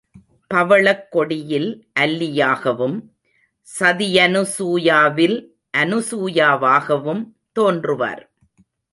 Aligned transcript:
பவளக்கொடியில் 0.51 1.67
அல்லியாகவும், 1.99 2.95
சதியனுசூயாவில் 3.79 5.37
அனுசூயாவாகவும் 5.77 7.21
தோன்றுவார். 7.59 8.23